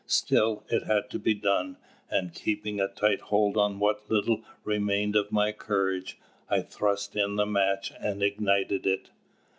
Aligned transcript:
Still, 0.07 0.63
it 0.67 0.85
had 0.85 1.11
to 1.11 1.19
be 1.19 1.35
done; 1.35 1.77
and, 2.09 2.33
keeping 2.33 2.79
a 2.79 2.87
tight 2.87 3.21
hold 3.21 3.55
on 3.55 3.77
what 3.77 4.09
little 4.09 4.41
remained 4.63 5.15
of 5.15 5.31
my 5.31 5.51
courage, 5.51 6.17
I 6.49 6.61
thrust 6.63 7.15
in 7.15 7.35
the 7.35 7.45
match 7.45 7.93
and 7.99 8.23
ignited 8.23 8.87
it. 8.87 9.11